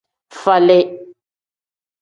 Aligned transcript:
Falii. 0.41 0.83